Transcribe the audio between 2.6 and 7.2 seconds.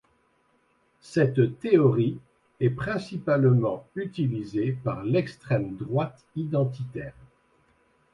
principalement utilisée par l’extrême droite identitaire.